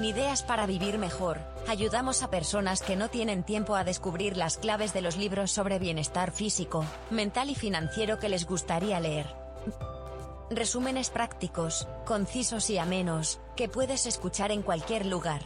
En 0.00 0.06
Ideas 0.06 0.42
para 0.42 0.64
Vivir 0.64 0.96
Mejor, 0.96 1.40
ayudamos 1.68 2.22
a 2.22 2.30
personas 2.30 2.80
que 2.80 2.96
no 2.96 3.10
tienen 3.10 3.42
tiempo 3.42 3.74
a 3.74 3.84
descubrir 3.84 4.34
las 4.38 4.56
claves 4.56 4.94
de 4.94 5.02
los 5.02 5.18
libros 5.18 5.50
sobre 5.50 5.78
bienestar 5.78 6.32
físico, 6.32 6.86
mental 7.10 7.50
y 7.50 7.54
financiero 7.54 8.18
que 8.18 8.30
les 8.30 8.46
gustaría 8.46 8.98
leer. 8.98 9.26
Resúmenes 10.48 11.10
prácticos, 11.10 11.86
concisos 12.06 12.70
y 12.70 12.78
amenos, 12.78 13.40
que 13.56 13.68
puedes 13.68 14.06
escuchar 14.06 14.52
en 14.52 14.62
cualquier 14.62 15.04
lugar. 15.04 15.42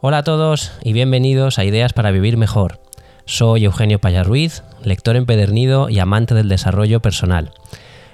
Hola 0.00 0.18
a 0.18 0.24
todos 0.24 0.72
y 0.82 0.92
bienvenidos 0.92 1.60
a 1.60 1.64
Ideas 1.64 1.92
para 1.92 2.10
Vivir 2.10 2.36
Mejor 2.36 2.83
soy 3.26 3.64
Eugenio 3.64 3.98
Payarruiz, 3.98 4.62
lector 4.82 5.16
empedernido 5.16 5.88
y 5.88 5.98
amante 5.98 6.34
del 6.34 6.48
desarrollo 6.48 7.00
personal. 7.00 7.52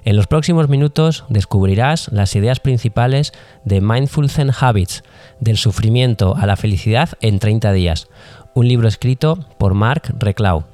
En 0.04 0.16
los 0.16 0.26
próximos 0.26 0.68
minutos 0.68 1.24
descubrirás 1.28 2.10
las 2.12 2.34
ideas 2.34 2.60
principales 2.60 3.32
de 3.64 3.80
Mindful 3.80 4.30
Zen 4.30 4.50
Habits, 4.58 5.02
del 5.40 5.58
sufrimiento 5.58 6.36
a 6.36 6.46
la 6.46 6.56
felicidad 6.56 7.10
en 7.20 7.38
30 7.38 7.72
días, 7.72 8.08
un 8.54 8.66
libro 8.68 8.88
escrito 8.88 9.38
por 9.58 9.74
Mark 9.74 10.14
Reclau. 10.18 10.64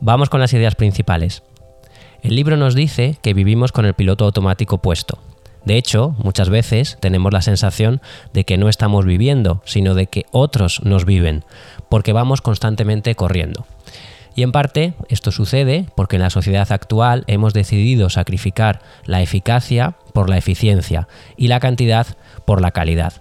Vamos 0.00 0.28
con 0.28 0.40
las 0.40 0.52
ideas 0.52 0.74
principales. 0.74 1.42
El 2.22 2.34
libro 2.34 2.56
nos 2.56 2.74
dice 2.74 3.18
que 3.22 3.34
vivimos 3.34 3.70
con 3.70 3.84
el 3.84 3.94
piloto 3.94 4.24
automático 4.24 4.78
puesto. 4.78 5.18
De 5.64 5.76
hecho, 5.76 6.14
muchas 6.18 6.48
veces 6.48 6.98
tenemos 7.00 7.32
la 7.32 7.42
sensación 7.42 8.00
de 8.32 8.44
que 8.44 8.58
no 8.58 8.68
estamos 8.68 9.04
viviendo, 9.04 9.62
sino 9.64 9.94
de 9.94 10.06
que 10.06 10.26
otros 10.32 10.82
nos 10.84 11.04
viven, 11.04 11.44
porque 11.88 12.12
vamos 12.12 12.40
constantemente 12.40 13.14
corriendo. 13.14 13.66
Y 14.34 14.42
en 14.42 14.52
parte 14.52 14.94
esto 15.08 15.30
sucede 15.30 15.86
porque 15.94 16.16
en 16.16 16.22
la 16.22 16.30
sociedad 16.30 16.70
actual 16.72 17.24
hemos 17.26 17.52
decidido 17.52 18.08
sacrificar 18.08 18.80
la 19.04 19.20
eficacia 19.20 19.94
por 20.14 20.30
la 20.30 20.38
eficiencia 20.38 21.06
y 21.36 21.48
la 21.48 21.60
cantidad 21.60 22.06
por 22.46 22.60
la 22.60 22.70
calidad. 22.70 23.12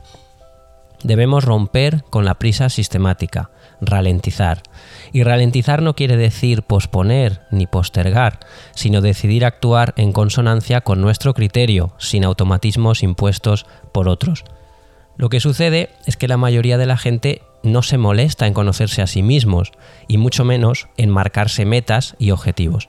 Debemos 1.04 1.44
romper 1.44 2.04
con 2.10 2.26
la 2.26 2.36
prisa 2.36 2.70
sistemática, 2.70 3.50
ralentizar. 3.82 4.62
Y 5.12 5.24
ralentizar 5.24 5.82
no 5.82 5.96
quiere 5.96 6.16
decir 6.16 6.64
posponer 6.64 7.42
ni 7.52 7.68
postergar, 7.68 8.40
sino 8.74 9.02
decidir 9.02 9.44
actuar 9.44 9.94
en 9.98 10.14
consonancia 10.14 10.82
con 10.82 11.02
nuestro 11.02 11.34
criterio, 11.34 11.94
sin 11.98 12.24
automatismos 12.24 13.04
impuestos 13.04 13.66
por 13.92 14.08
otros. 14.08 14.46
Lo 15.18 15.30
que 15.30 15.40
sucede 15.40 15.90
es 16.06 16.16
que 16.16 16.28
la 16.28 16.38
mayoría 16.38 16.78
de 16.78 16.86
la 16.86 16.98
gente 16.98 17.42
no 17.64 17.84
se 17.84 17.98
molesta 17.98 18.48
en 18.48 18.54
conocerse 18.54 19.02
a 19.02 19.08
sí 19.08 19.22
mismos 19.22 19.72
y 20.08 20.18
mucho 20.18 20.46
menos 20.46 20.88
en 20.98 21.10
marcarse 21.10 21.66
metas 21.66 22.16
y 22.18 22.32
objetivos. 22.32 22.88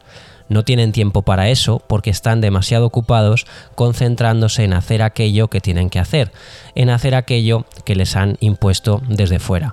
No 0.48 0.64
tienen 0.64 0.92
tiempo 0.92 1.22
para 1.22 1.48
eso 1.48 1.82
porque 1.86 2.10
están 2.10 2.40
demasiado 2.40 2.86
ocupados 2.86 3.46
concentrándose 3.74 4.64
en 4.64 4.74
hacer 4.74 5.02
aquello 5.02 5.48
que 5.48 5.60
tienen 5.60 5.88
que 5.88 5.98
hacer, 5.98 6.32
en 6.74 6.90
hacer 6.90 7.14
aquello 7.14 7.64
que 7.84 7.94
les 7.94 8.16
han 8.16 8.36
impuesto 8.40 9.02
desde 9.08 9.38
fuera. 9.38 9.72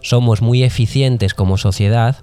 Somos 0.00 0.42
muy 0.42 0.62
eficientes 0.62 1.34
como 1.34 1.58
sociedad 1.58 2.16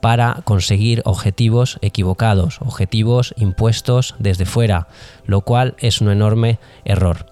para 0.00 0.40
conseguir 0.44 1.02
objetivos 1.04 1.78
equivocados, 1.82 2.58
objetivos 2.60 3.34
impuestos 3.36 4.14
desde 4.18 4.46
fuera, 4.46 4.88
lo 5.26 5.42
cual 5.42 5.74
es 5.78 6.00
un 6.00 6.10
enorme 6.10 6.58
error 6.84 7.26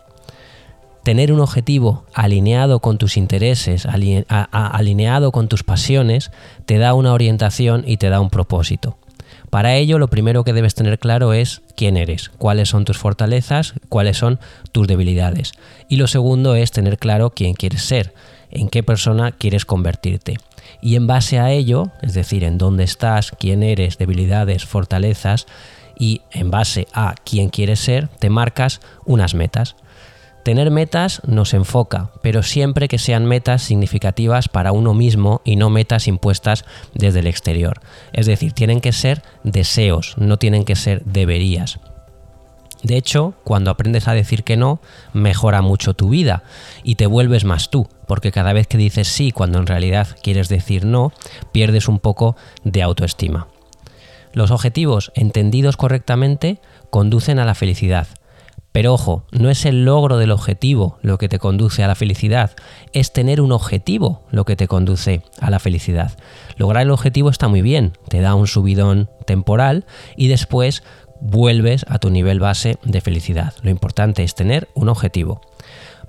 tener 1.08 1.32
un 1.32 1.40
objetivo 1.40 2.04
alineado 2.12 2.80
con 2.80 2.98
tus 2.98 3.16
intereses, 3.16 3.86
alineado 3.86 5.32
con 5.32 5.48
tus 5.48 5.62
pasiones, 5.62 6.30
te 6.66 6.76
da 6.76 6.92
una 6.92 7.14
orientación 7.14 7.82
y 7.86 7.96
te 7.96 8.10
da 8.10 8.20
un 8.20 8.28
propósito. 8.28 8.98
Para 9.48 9.74
ello, 9.74 9.98
lo 9.98 10.08
primero 10.08 10.44
que 10.44 10.52
debes 10.52 10.74
tener 10.74 10.98
claro 10.98 11.32
es 11.32 11.62
quién 11.76 11.96
eres, 11.96 12.28
cuáles 12.28 12.68
son 12.68 12.84
tus 12.84 12.98
fortalezas, 12.98 13.72
cuáles 13.88 14.18
son 14.18 14.38
tus 14.70 14.86
debilidades. 14.86 15.52
Y 15.88 15.96
lo 15.96 16.08
segundo 16.08 16.54
es 16.54 16.72
tener 16.72 16.98
claro 16.98 17.30
quién 17.30 17.54
quieres 17.54 17.84
ser, 17.84 18.12
en 18.50 18.68
qué 18.68 18.82
persona 18.82 19.32
quieres 19.32 19.64
convertirte. 19.64 20.36
Y 20.80 20.96
en 20.96 21.06
base 21.06 21.38
a 21.38 21.50
ello, 21.50 21.90
es 22.02 22.14
decir, 22.14 22.44
en 22.44 22.58
dónde 22.58 22.84
estás, 22.84 23.32
quién 23.38 23.62
eres, 23.62 23.98
debilidades, 23.98 24.64
fortalezas, 24.64 25.46
y 25.98 26.22
en 26.30 26.50
base 26.50 26.86
a 26.92 27.14
quién 27.24 27.48
quieres 27.48 27.80
ser, 27.80 28.08
te 28.08 28.30
marcas 28.30 28.80
unas 29.04 29.34
metas. 29.34 29.76
Tener 30.44 30.70
metas 30.70 31.20
nos 31.26 31.52
enfoca, 31.52 32.10
pero 32.22 32.42
siempre 32.42 32.88
que 32.88 32.98
sean 32.98 33.26
metas 33.26 33.62
significativas 33.62 34.48
para 34.48 34.72
uno 34.72 34.94
mismo 34.94 35.42
y 35.44 35.56
no 35.56 35.68
metas 35.68 36.08
impuestas 36.08 36.64
desde 36.94 37.20
el 37.20 37.26
exterior. 37.26 37.80
Es 38.12 38.26
decir, 38.26 38.52
tienen 38.52 38.80
que 38.80 38.92
ser 38.92 39.22
deseos, 39.42 40.14
no 40.16 40.38
tienen 40.38 40.64
que 40.64 40.76
ser 40.76 41.04
deberías. 41.04 41.80
De 42.82 42.96
hecho, 42.96 43.34
cuando 43.44 43.70
aprendes 43.70 44.06
a 44.06 44.14
decir 44.14 44.44
que 44.44 44.56
no, 44.56 44.80
mejora 45.12 45.62
mucho 45.62 45.94
tu 45.94 46.08
vida 46.08 46.44
y 46.84 46.94
te 46.94 47.06
vuelves 47.06 47.44
más 47.44 47.70
tú, 47.70 47.88
porque 48.06 48.30
cada 48.30 48.52
vez 48.52 48.66
que 48.66 48.78
dices 48.78 49.08
sí 49.08 49.32
cuando 49.32 49.58
en 49.58 49.66
realidad 49.66 50.16
quieres 50.22 50.48
decir 50.48 50.84
no, 50.84 51.12
pierdes 51.52 51.88
un 51.88 51.98
poco 51.98 52.36
de 52.64 52.82
autoestima. 52.82 53.48
Los 54.32 54.50
objetivos 54.50 55.10
entendidos 55.14 55.76
correctamente 55.76 56.60
conducen 56.90 57.38
a 57.38 57.44
la 57.44 57.54
felicidad, 57.54 58.06
pero 58.72 58.92
ojo, 58.92 59.24
no 59.32 59.50
es 59.50 59.64
el 59.64 59.84
logro 59.84 60.18
del 60.18 60.30
objetivo 60.30 60.98
lo 61.02 61.18
que 61.18 61.28
te 61.28 61.38
conduce 61.38 61.82
a 61.82 61.88
la 61.88 61.94
felicidad, 61.94 62.52
es 62.92 63.12
tener 63.12 63.40
un 63.40 63.50
objetivo 63.50 64.22
lo 64.30 64.44
que 64.44 64.56
te 64.56 64.68
conduce 64.68 65.22
a 65.40 65.50
la 65.50 65.58
felicidad. 65.58 66.16
Lograr 66.56 66.84
el 66.84 66.90
objetivo 66.90 67.30
está 67.30 67.48
muy 67.48 67.62
bien, 67.62 67.94
te 68.08 68.20
da 68.20 68.34
un 68.34 68.46
subidón 68.46 69.10
temporal 69.26 69.84
y 70.16 70.28
después 70.28 70.84
vuelves 71.20 71.84
a 71.88 71.98
tu 71.98 72.10
nivel 72.10 72.40
base 72.40 72.78
de 72.84 73.00
felicidad. 73.00 73.54
Lo 73.62 73.70
importante 73.70 74.22
es 74.22 74.34
tener 74.34 74.68
un 74.74 74.88
objetivo. 74.88 75.40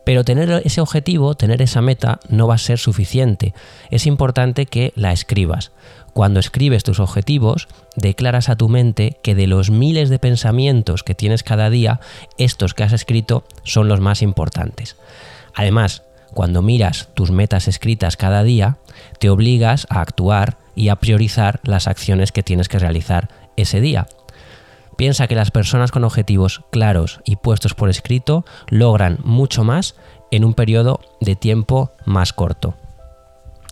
Pero 0.05 0.23
tener 0.23 0.61
ese 0.65 0.81
objetivo, 0.81 1.35
tener 1.35 1.61
esa 1.61 1.81
meta, 1.81 2.19
no 2.29 2.47
va 2.47 2.55
a 2.55 2.59
ser 2.59 2.79
suficiente. 2.79 3.53
Es 3.91 4.07
importante 4.07 4.65
que 4.65 4.91
la 4.95 5.11
escribas. 5.11 5.71
Cuando 6.13 6.39
escribes 6.39 6.83
tus 6.83 6.99
objetivos, 6.99 7.67
declaras 7.95 8.49
a 8.49 8.55
tu 8.55 8.69
mente 8.69 9.17
que 9.21 9.35
de 9.35 9.47
los 9.47 9.69
miles 9.69 10.09
de 10.09 10.19
pensamientos 10.19 11.03
que 11.03 11.15
tienes 11.15 11.43
cada 11.43 11.69
día, 11.69 11.99
estos 12.37 12.73
que 12.73 12.83
has 12.83 12.93
escrito 12.93 13.43
son 13.63 13.87
los 13.87 13.99
más 13.99 14.21
importantes. 14.21 14.95
Además, 15.53 16.03
cuando 16.33 16.61
miras 16.61 17.09
tus 17.13 17.31
metas 17.31 17.67
escritas 17.67 18.17
cada 18.17 18.43
día, 18.43 18.77
te 19.19 19.29
obligas 19.29 19.85
a 19.89 20.01
actuar 20.01 20.57
y 20.75 20.89
a 20.89 20.95
priorizar 20.95 21.59
las 21.63 21.87
acciones 21.87 22.31
que 22.31 22.43
tienes 22.43 22.67
que 22.67 22.79
realizar 22.79 23.29
ese 23.57 23.81
día. 23.81 24.07
Piensa 24.99 25.27
que 25.27 25.35
las 25.35 25.49
personas 25.49 25.91
con 25.91 26.03
objetivos 26.03 26.59
claros 26.71 27.21
y 27.23 27.37
puestos 27.37 27.73
por 27.73 27.89
escrito 27.89 28.43
logran 28.67 29.17
mucho 29.23 29.63
más 29.63 29.95
en 30.29 30.43
un 30.43 30.53
periodo 30.53 30.99
de 31.21 31.37
tiempo 31.37 31.93
más 32.03 32.33
corto. 32.33 32.75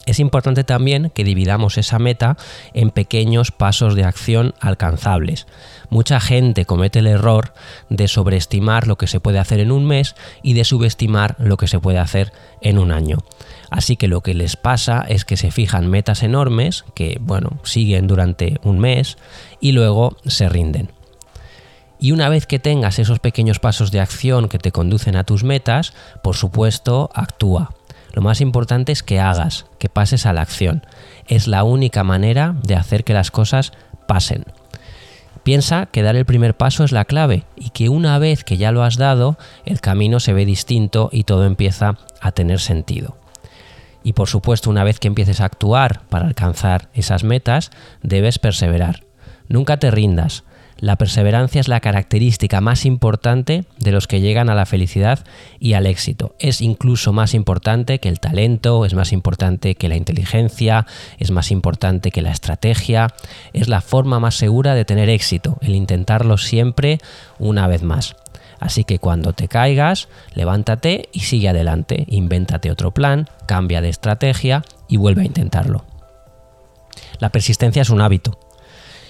Es 0.05 0.21
importante 0.21 0.63
también 0.63 1.11
que 1.13 1.25
dividamos 1.25 1.77
esa 1.77 1.99
meta 1.99 2.37
en 2.73 2.91
pequeños 2.91 3.51
pasos 3.51 3.93
de 3.93 4.05
acción 4.05 4.53
alcanzables. 4.61 5.47
Mucha 5.89 6.21
gente 6.21 6.63
comete 6.63 6.99
el 6.99 7.07
error 7.07 7.53
de 7.89 8.07
sobreestimar 8.07 8.87
lo 8.87 8.97
que 8.97 9.07
se 9.07 9.19
puede 9.19 9.39
hacer 9.39 9.59
en 9.59 9.73
un 9.73 9.85
mes 9.85 10.15
y 10.43 10.53
de 10.53 10.63
subestimar 10.63 11.35
lo 11.39 11.57
que 11.57 11.67
se 11.67 11.81
puede 11.81 11.99
hacer 11.99 12.31
en 12.61 12.79
un 12.79 12.93
año. 12.93 13.17
Así 13.69 13.97
que 13.97 14.07
lo 14.07 14.21
que 14.21 14.33
les 14.33 14.55
pasa 14.55 15.03
es 15.09 15.25
que 15.25 15.35
se 15.35 15.51
fijan 15.51 15.89
metas 15.89 16.23
enormes 16.23 16.85
que, 16.95 17.17
bueno, 17.19 17.59
siguen 17.63 18.07
durante 18.07 18.61
un 18.63 18.79
mes 18.79 19.17
y 19.59 19.73
luego 19.73 20.15
se 20.25 20.47
rinden. 20.47 20.96
Y 21.99 22.11
una 22.11 22.29
vez 22.29 22.45
que 22.45 22.59
tengas 22.59 22.99
esos 22.99 23.19
pequeños 23.19 23.59
pasos 23.59 23.91
de 23.91 23.99
acción 23.99 24.49
que 24.49 24.59
te 24.59 24.71
conducen 24.71 25.15
a 25.15 25.23
tus 25.23 25.43
metas, 25.43 25.93
por 26.21 26.35
supuesto, 26.35 27.09
actúa. 27.13 27.73
Lo 28.13 28.21
más 28.21 28.41
importante 28.41 28.91
es 28.91 29.03
que 29.03 29.19
hagas, 29.19 29.65
que 29.79 29.89
pases 29.89 30.25
a 30.25 30.33
la 30.33 30.41
acción. 30.41 30.85
Es 31.27 31.47
la 31.47 31.63
única 31.63 32.03
manera 32.03 32.55
de 32.63 32.75
hacer 32.75 33.03
que 33.03 33.13
las 33.13 33.31
cosas 33.31 33.73
pasen. 34.07 34.45
Piensa 35.43 35.85
que 35.85 36.01
dar 36.01 36.15
el 36.15 36.25
primer 36.25 36.57
paso 36.57 36.83
es 36.83 36.91
la 36.91 37.05
clave 37.05 37.45
y 37.55 37.69
que 37.69 37.89
una 37.89 38.19
vez 38.19 38.43
que 38.43 38.57
ya 38.57 38.71
lo 38.71 38.83
has 38.83 38.97
dado, 38.97 39.37
el 39.65 39.79
camino 39.81 40.19
se 40.19 40.33
ve 40.33 40.45
distinto 40.45 41.09
y 41.11 41.23
todo 41.23 41.45
empieza 41.45 41.97
a 42.19 42.31
tener 42.31 42.59
sentido. 42.59 43.17
Y 44.03 44.13
por 44.13 44.27
supuesto, 44.27 44.69
una 44.69 44.83
vez 44.83 44.99
que 44.99 45.07
empieces 45.07 45.39
a 45.39 45.45
actuar 45.45 46.01
para 46.09 46.27
alcanzar 46.27 46.89
esas 46.93 47.23
metas, 47.23 47.71
debes 48.03 48.39
perseverar. 48.39 49.03
Nunca 49.47 49.77
te 49.77 49.91
rindas, 49.91 50.43
la 50.79 50.95
perseverancia 50.95 51.59
es 51.59 51.67
la 51.67 51.79
característica 51.79 52.61
más 52.61 52.85
importante 52.85 53.65
de 53.79 53.91
los 53.91 54.07
que 54.07 54.21
llegan 54.21 54.49
a 54.49 54.55
la 54.55 54.65
felicidad 54.65 55.19
y 55.59 55.73
al 55.73 55.87
éxito. 55.87 56.35
Es 56.39 56.61
incluso 56.61 57.13
más 57.13 57.33
importante 57.33 57.99
que 57.99 58.09
el 58.09 58.19
talento, 58.19 58.85
es 58.85 58.93
más 58.93 59.11
importante 59.11 59.75
que 59.75 59.89
la 59.89 59.95
inteligencia, 59.95 60.85
es 61.17 61.31
más 61.31 61.51
importante 61.51 62.11
que 62.11 62.21
la 62.21 62.31
estrategia. 62.31 63.07
Es 63.53 63.69
la 63.69 63.81
forma 63.81 64.19
más 64.19 64.35
segura 64.35 64.75
de 64.75 64.85
tener 64.85 65.09
éxito, 65.09 65.57
el 65.61 65.75
intentarlo 65.75 66.37
siempre 66.37 66.99
una 67.39 67.67
vez 67.67 67.81
más. 67.81 68.15
Así 68.59 68.83
que 68.83 68.99
cuando 68.99 69.33
te 69.33 69.47
caigas, 69.47 70.09
levántate 70.33 71.09
y 71.11 71.21
sigue 71.21 71.49
adelante, 71.49 72.05
invéntate 72.07 72.71
otro 72.71 72.91
plan, 72.91 73.27
cambia 73.47 73.81
de 73.81 73.89
estrategia 73.89 74.63
y 74.87 74.97
vuelve 74.97 75.23
a 75.23 75.25
intentarlo. 75.25 75.85
La 77.19 77.29
persistencia 77.29 77.81
es 77.81 77.89
un 77.89 78.01
hábito 78.01 78.46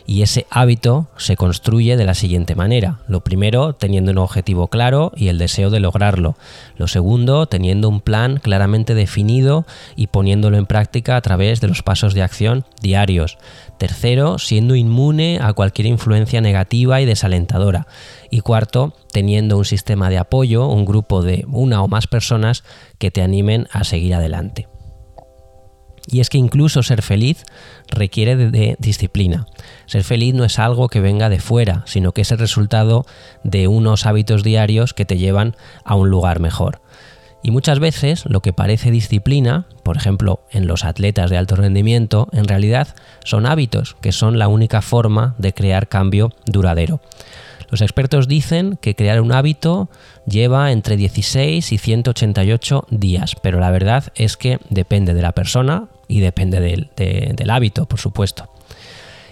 y 0.08 0.22
ese 0.22 0.48
hábito 0.50 1.10
se 1.18 1.36
construye 1.36 1.98
de 1.98 2.06
la 2.06 2.14
siguiente 2.14 2.56
manera. 2.56 3.00
Lo 3.10 3.20
primero, 3.20 3.74
teniendo 3.74 4.14
un 4.14 4.18
objetivo 4.18 4.70
claro 4.70 5.12
y 5.16 5.28
el 5.28 5.38
deseo 5.38 5.70
de 5.70 5.82
lograrlo. 5.82 6.38
Lo 6.78 6.88
segundo, 6.88 7.46
teniendo 7.48 7.90
un 7.90 8.00
plan 8.00 8.40
claramente 8.42 8.96
definido 8.96 9.68
y 9.98 10.08
poniéndolo 10.08 10.58
en 10.58 10.66
práctica 10.66 11.18
a 11.18 11.22
través 11.22 11.60
de 11.60 11.68
los 11.68 11.84
pasos 11.84 12.14
de 12.14 12.24
acción 12.24 12.66
diarios. 12.82 13.38
Tercero, 13.78 14.40
siendo 14.40 14.76
inmune 14.76 15.40
a 15.42 15.52
cualquier 15.52 15.88
influencia 15.88 16.40
negativa 16.40 17.02
y 17.02 17.06
desalentadora. 17.06 17.86
Y 18.32 18.40
cuarto, 18.40 18.94
teniendo 19.12 19.58
un 19.58 19.66
sistema 19.66 20.10
de 20.10 20.20
apoyo, 20.20 20.68
un 20.68 20.86
grupo 20.86 21.22
de 21.22 21.44
una 21.50 21.84
o 21.84 21.90
más 21.90 22.08
personas 22.08 22.64
que 22.98 23.12
te 23.12 23.22
animen 23.22 23.68
a 23.74 23.84
seguir 23.84 24.16
adelante. 24.16 24.68
Y 26.10 26.22
es 26.22 26.30
que 26.30 26.38
incluso 26.38 26.84
ser 26.84 27.02
feliz 27.02 27.44
requiere 27.90 28.36
de, 28.36 28.78
disciplina. 28.80 29.46
Ser 29.86 30.04
feliz 30.04 30.34
no 30.34 30.46
es 30.46 30.58
algo 30.58 30.88
que 30.88 31.02
venga 31.02 31.30
de 31.30 31.40
fuera, 31.40 31.84
sino 31.86 32.14
que 32.14 32.22
es 32.22 32.32
el 32.32 32.40
resultado 32.40 33.06
de 33.44 33.68
unos 33.68 34.06
hábitos 34.06 34.44
diarios 34.44 34.94
que 34.94 35.06
te 35.06 35.18
llevan 35.18 35.56
a 35.84 35.96
un 35.96 36.10
lugar 36.10 36.40
mejor. 36.40 36.82
Y 37.44 37.52
muchas 37.52 37.80
veces 37.80 38.26
lo 38.26 38.42
que 38.42 38.54
parece 38.54 38.90
disciplina, 38.90 39.68
por 39.84 39.98
ejemplo 39.98 40.42
en 40.52 40.66
los 40.66 40.84
atletas 40.84 41.30
de 41.30 41.38
alto 41.38 41.56
rendimiento, 41.56 42.30
en 42.32 42.48
realidad 42.48 42.96
son 43.24 43.46
hábitos, 43.46 43.96
que 44.02 44.12
son 44.12 44.40
la 44.40 44.48
única 44.48 44.82
forma 44.82 45.36
de 45.38 45.54
crear 45.54 45.88
cambio 45.88 46.32
duradero. 46.46 47.02
Los 47.70 47.82
expertos 47.82 48.28
dicen 48.28 48.78
que 48.82 48.96
crear 48.96 49.22
un 49.22 49.34
hábito 49.34 49.90
lleva 50.26 50.72
entre 50.72 50.96
16 50.96 51.72
y 51.72 51.78
188 51.78 52.88
días, 52.90 53.36
pero 53.42 53.60
la 53.60 53.72
verdad 53.72 54.06
es 54.16 54.38
que 54.38 54.60
depende 54.70 55.14
de 55.14 55.22
la 55.22 55.34
persona 55.34 55.90
y 56.08 56.20
depende 56.20 56.60
del, 56.60 56.90
del 56.96 57.50
hábito, 57.50 57.86
por 57.86 58.00
supuesto. 58.00 58.50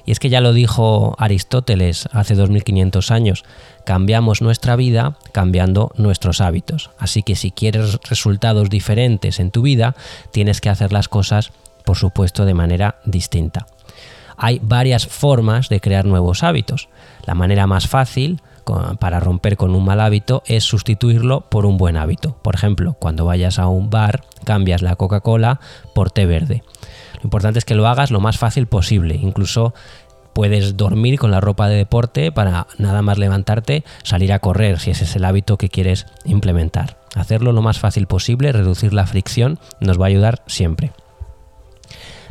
Y 0.06 0.12
es 0.12 0.20
que 0.20 0.30
ya 0.30 0.40
lo 0.40 0.54
dijo 0.54 1.16
Aristóteles 1.18 2.08
hace 2.12 2.36
2500 2.36 3.10
años, 3.10 3.44
cambiamos 3.86 4.42
nuestra 4.42 4.76
vida 4.76 5.18
cambiando 5.32 5.92
nuestros 5.98 6.42
hábitos. 6.42 6.92
Así 7.00 7.24
que 7.24 7.36
si 7.36 7.52
quieres 7.52 8.00
resultados 8.08 8.70
diferentes 8.70 9.40
en 9.40 9.50
tu 9.50 9.64
vida, 9.64 9.96
tienes 10.32 10.62
que 10.62 10.70
hacer 10.70 10.94
las 10.94 11.10
cosas, 11.10 11.52
por 11.86 11.98
supuesto, 11.98 12.46
de 12.46 12.54
manera 12.54 13.00
distinta. 13.06 13.66
Hay 14.38 14.60
varias 14.62 15.08
formas 15.08 15.70
de 15.70 15.80
crear 15.80 16.06
nuevos 16.06 16.44
hábitos. 16.44 16.90
La 17.26 17.34
manera 17.34 17.66
más 17.66 17.88
fácil 17.88 18.42
para 19.00 19.20
romper 19.20 19.58
con 19.58 19.76
un 19.76 19.86
mal 19.86 20.00
hábito 20.00 20.44
es 20.46 20.64
sustituirlo 20.64 21.42
por 21.50 21.66
un 21.66 21.78
buen 21.78 21.98
hábito. 21.98 22.38
Por 22.42 22.56
ejemplo, 22.56 22.94
cuando 23.00 23.26
vayas 23.26 23.60
a 23.60 23.68
un 23.68 23.90
bar, 23.90 24.24
cambias 24.44 24.82
la 24.82 24.96
Coca-Cola 24.96 25.60
por 25.94 26.12
té 26.12 26.26
verde. 26.26 26.64
Lo 27.16 27.24
importante 27.24 27.60
es 27.60 27.66
que 27.66 27.76
lo 27.76 27.88
hagas 27.88 28.12
lo 28.12 28.20
más 28.20 28.38
fácil 28.38 28.68
posible. 28.68 29.16
Incluso 29.16 29.74
puedes 30.34 30.76
dormir 30.76 31.18
con 31.18 31.32
la 31.32 31.40
ropa 31.40 31.70
de 31.70 31.78
deporte 31.78 32.32
para 32.32 32.68
nada 32.78 33.02
más 33.02 33.18
levantarte, 33.18 33.86
salir 34.04 34.34
a 34.34 34.40
correr, 34.40 34.80
si 34.80 34.92
ese 34.92 35.06
es 35.06 35.16
el 35.16 35.24
hábito 35.24 35.58
que 35.58 35.70
quieres 35.70 36.08
implementar. 36.26 36.98
Hacerlo 37.16 37.54
lo 37.54 37.62
más 37.62 37.80
fácil 37.80 38.08
posible, 38.08 38.52
reducir 38.52 38.94
la 38.94 39.08
fricción, 39.08 39.60
nos 39.80 40.00
va 40.00 40.06
a 40.06 40.10
ayudar 40.10 40.44
siempre. 40.48 40.92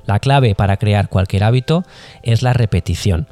La 0.05 0.19
clave 0.19 0.55
para 0.55 0.77
crear 0.77 1.09
cualquier 1.09 1.45
hábito 1.45 1.85
es 2.23 2.43
la 2.43 2.53
repetición. 2.53 3.27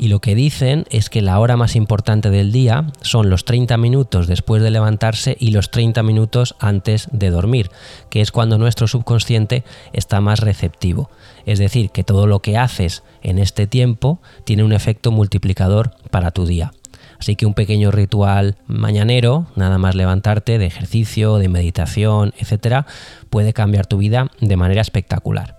Y 0.00 0.08
lo 0.08 0.20
que 0.20 0.34
dicen 0.34 0.86
es 0.88 1.10
que 1.10 1.20
la 1.20 1.38
hora 1.38 1.58
más 1.58 1.76
importante 1.76 2.30
del 2.30 2.52
día 2.52 2.86
son 3.02 3.28
los 3.28 3.44
30 3.44 3.76
minutos 3.76 4.28
después 4.28 4.62
de 4.62 4.70
levantarse 4.70 5.36
y 5.38 5.50
los 5.50 5.70
30 5.70 6.02
minutos 6.02 6.56
antes 6.58 7.08
de 7.12 7.28
dormir, 7.28 7.70
que 8.08 8.22
es 8.22 8.32
cuando 8.32 8.56
nuestro 8.56 8.88
subconsciente 8.88 9.62
está 9.92 10.22
más 10.22 10.40
receptivo. 10.40 11.10
Es 11.44 11.58
decir, 11.58 11.90
que 11.90 12.02
todo 12.02 12.26
lo 12.26 12.40
que 12.40 12.56
haces 12.56 13.02
en 13.20 13.38
este 13.38 13.66
tiempo 13.66 14.22
tiene 14.44 14.64
un 14.64 14.72
efecto 14.72 15.12
multiplicador 15.12 15.90
para 16.10 16.30
tu 16.30 16.46
día. 16.46 16.72
Así 17.18 17.36
que 17.36 17.44
un 17.44 17.52
pequeño 17.52 17.90
ritual 17.90 18.56
mañanero, 18.66 19.48
nada 19.54 19.76
más 19.76 19.94
levantarte, 19.94 20.56
de 20.56 20.64
ejercicio, 20.64 21.36
de 21.36 21.50
meditación, 21.50 22.32
etcétera, 22.38 22.86
puede 23.28 23.52
cambiar 23.52 23.84
tu 23.84 23.98
vida 23.98 24.30
de 24.40 24.56
manera 24.56 24.80
espectacular. 24.80 25.58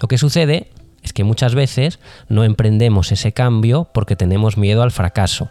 Lo 0.00 0.08
que 0.08 0.18
sucede 0.18 0.70
es 1.02 1.12
que 1.12 1.24
muchas 1.24 1.54
veces 1.54 1.98
no 2.28 2.44
emprendemos 2.44 3.12
ese 3.12 3.32
cambio 3.32 3.88
porque 3.92 4.16
tenemos 4.16 4.56
miedo 4.56 4.82
al 4.82 4.90
fracaso. 4.90 5.48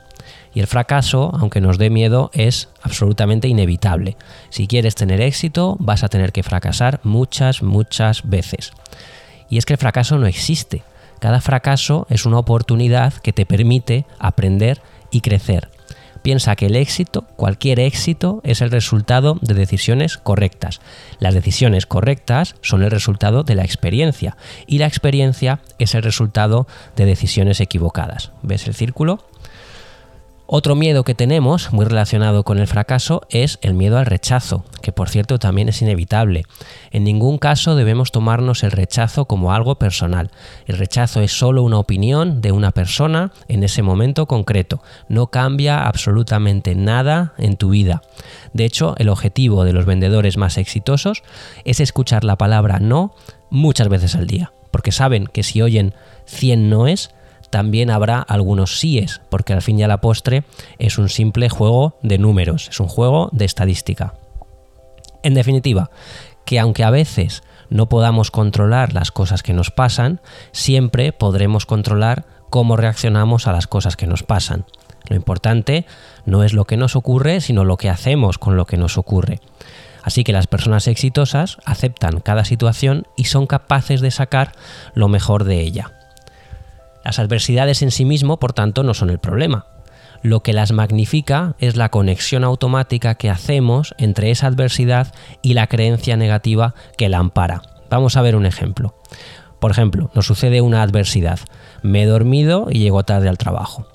Y 0.53 0.59
el 0.59 0.67
fracaso, 0.67 1.31
aunque 1.39 1.61
nos 1.61 1.77
dé 1.77 1.89
miedo, 1.89 2.31
es 2.33 2.69
absolutamente 2.81 3.47
inevitable. 3.47 4.17
Si 4.49 4.67
quieres 4.67 4.95
tener 4.95 5.21
éxito, 5.21 5.75
vas 5.79 6.03
a 6.03 6.09
tener 6.09 6.31
que 6.31 6.43
fracasar 6.43 6.99
muchas, 7.03 7.61
muchas 7.63 8.27
veces. 8.27 8.73
Y 9.49 9.57
es 9.57 9.65
que 9.65 9.73
el 9.73 9.79
fracaso 9.79 10.17
no 10.17 10.27
existe. 10.27 10.83
Cada 11.19 11.41
fracaso 11.41 12.07
es 12.09 12.25
una 12.25 12.39
oportunidad 12.39 13.13
que 13.13 13.33
te 13.33 13.45
permite 13.45 14.05
aprender 14.19 14.81
y 15.11 15.21
crecer. 15.21 15.69
Piensa 16.21 16.55
que 16.55 16.67
el 16.67 16.75
éxito, 16.75 17.25
cualquier 17.35 17.79
éxito, 17.79 18.41
es 18.43 18.61
el 18.61 18.71
resultado 18.71 19.37
de 19.41 19.53
decisiones 19.53 20.17
correctas. 20.17 20.81
Las 21.19 21.33
decisiones 21.33 21.85
correctas 21.85 22.55
son 22.61 22.83
el 22.83 22.91
resultado 22.91 23.43
de 23.43 23.55
la 23.55 23.63
experiencia 23.63 24.37
y 24.67 24.79
la 24.79 24.87
experiencia 24.87 25.59
es 25.77 25.95
el 25.95 26.03
resultado 26.03 26.67
de 26.95 27.05
decisiones 27.05 27.59
equivocadas. 27.61 28.31
¿Ves 28.41 28.67
el 28.67 28.73
círculo? 28.73 29.25
Otro 30.51 30.73
miedo 30.73 31.03
que 31.03 31.13
tenemos, 31.13 31.71
muy 31.73 31.85
relacionado 31.85 32.43
con 32.43 32.57
el 32.57 32.65
fracaso, 32.65 33.21
es 33.29 33.59
el 33.61 33.75
miedo 33.75 33.99
al 33.99 34.07
rechazo, 34.07 34.65
que 34.81 34.91
por 34.91 35.07
cierto 35.07 35.37
también 35.37 35.69
es 35.69 35.79
inevitable. 35.83 36.43
En 36.89 37.03
ningún 37.03 37.37
caso 37.37 37.75
debemos 37.75 38.11
tomarnos 38.11 38.63
el 38.63 38.71
rechazo 38.71 39.25
como 39.25 39.53
algo 39.53 39.75
personal. 39.75 40.31
El 40.65 40.79
rechazo 40.79 41.21
es 41.21 41.37
solo 41.37 41.61
una 41.61 41.77
opinión 41.77 42.41
de 42.41 42.51
una 42.51 42.71
persona 42.71 43.31
en 43.47 43.63
ese 43.63 43.83
momento 43.83 44.25
concreto. 44.25 44.81
No 45.07 45.27
cambia 45.27 45.85
absolutamente 45.85 46.73
nada 46.73 47.33
en 47.37 47.55
tu 47.55 47.69
vida. 47.69 48.01
De 48.51 48.65
hecho, 48.65 48.95
el 48.97 49.09
objetivo 49.09 49.65
de 49.65 49.73
los 49.73 49.85
vendedores 49.85 50.35
más 50.37 50.57
exitosos 50.57 51.21
es 51.63 51.79
escuchar 51.79 52.23
la 52.23 52.39
palabra 52.39 52.79
no 52.79 53.13
muchas 53.51 53.87
veces 53.87 54.15
al 54.15 54.25
día, 54.25 54.51
porque 54.71 54.91
saben 54.91 55.27
que 55.27 55.43
si 55.43 55.61
oyen 55.61 55.93
100 56.25 56.71
noes, 56.71 57.11
también 57.49 57.89
habrá 57.89 58.19
algunos 58.21 58.79
síes, 58.79 59.21
porque 59.29 59.53
al 59.53 59.61
fin 59.61 59.79
y 59.79 59.83
a 59.83 59.87
la 59.87 60.01
postre 60.01 60.43
es 60.77 60.97
un 60.97 61.09
simple 61.09 61.49
juego 61.49 61.97
de 62.03 62.17
números, 62.17 62.69
es 62.69 62.79
un 62.79 62.87
juego 62.87 63.29
de 63.31 63.45
estadística. 63.45 64.13
En 65.23 65.33
definitiva, 65.33 65.89
que 66.45 66.59
aunque 66.59 66.83
a 66.83 66.89
veces 66.89 67.43
no 67.69 67.89
podamos 67.89 68.31
controlar 68.31 68.93
las 68.93 69.11
cosas 69.11 69.43
que 69.43 69.53
nos 69.53 69.71
pasan, 69.71 70.21
siempre 70.51 71.13
podremos 71.13 71.65
controlar 71.65 72.25
cómo 72.49 72.75
reaccionamos 72.75 73.47
a 73.47 73.51
las 73.51 73.67
cosas 73.67 73.95
que 73.95 74.07
nos 74.07 74.23
pasan. 74.23 74.65
Lo 75.07 75.15
importante 75.15 75.85
no 76.25 76.43
es 76.43 76.53
lo 76.53 76.65
que 76.65 76.77
nos 76.77 76.95
ocurre, 76.95 77.41
sino 77.41 77.63
lo 77.63 77.77
que 77.77 77.89
hacemos 77.89 78.37
con 78.37 78.57
lo 78.57 78.65
que 78.65 78.77
nos 78.77 78.97
ocurre. 78.97 79.39
Así 80.03 80.23
que 80.23 80.33
las 80.33 80.47
personas 80.47 80.87
exitosas 80.87 81.57
aceptan 81.65 82.19
cada 82.21 82.45
situación 82.45 83.05
y 83.15 83.25
son 83.25 83.47
capaces 83.47 84.01
de 84.01 84.11
sacar 84.11 84.53
lo 84.93 85.07
mejor 85.07 85.43
de 85.43 85.61
ella. 85.61 85.98
Las 87.09 87.17
adversidades 87.17 87.81
en 87.81 87.89
sí 87.89 88.05
mismo, 88.05 88.37
por 88.37 88.53
tanto, 88.53 88.83
no 88.83 88.93
son 88.93 89.09
el 89.09 89.17
problema. 89.17 89.65
Lo 90.21 90.41
que 90.41 90.53
las 90.53 90.71
magnifica 90.71 91.55
es 91.57 91.75
la 91.75 91.89
conexión 91.89 92.43
automática 92.43 93.15
que 93.15 93.31
hacemos 93.31 93.95
entre 93.97 94.29
esa 94.29 94.45
adversidad 94.45 95.11
y 95.41 95.55
la 95.55 95.65
creencia 95.65 96.17
negativa 96.17 96.75
que 96.99 97.09
la 97.09 97.17
ampara. 97.17 97.63
Vamos 97.89 98.15
a 98.15 98.21
ver 98.21 98.35
un 98.35 98.45
ejemplo. 98.45 98.93
Por 99.59 99.71
ejemplo, 99.71 100.11
nos 100.13 100.27
sucede 100.27 100.61
una 100.61 100.83
adversidad. 100.83 101.39
Me 101.81 102.03
he 102.03 102.05
dormido 102.05 102.67
y 102.69 102.77
llego 102.77 103.01
tarde 103.01 103.27
al 103.27 103.39
trabajo. 103.39 103.87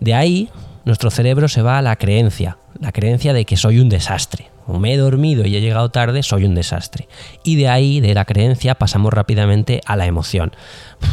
De 0.00 0.14
ahí, 0.14 0.48
nuestro 0.84 1.12
cerebro 1.12 1.46
se 1.46 1.62
va 1.62 1.78
a 1.78 1.82
la 1.82 1.94
creencia, 1.94 2.58
la 2.80 2.90
creencia 2.90 3.32
de 3.32 3.44
que 3.44 3.56
soy 3.56 3.78
un 3.78 3.88
desastre 3.88 4.50
me 4.78 4.94
he 4.94 4.96
dormido 4.96 5.46
y 5.46 5.56
he 5.56 5.60
llegado 5.60 5.90
tarde, 5.90 6.22
soy 6.22 6.44
un 6.44 6.54
desastre. 6.54 7.08
Y 7.42 7.56
de 7.56 7.68
ahí, 7.68 8.00
de 8.00 8.14
la 8.14 8.24
creencia, 8.24 8.76
pasamos 8.76 9.12
rápidamente 9.12 9.80
a 9.86 9.96
la 9.96 10.06
emoción. 10.06 10.52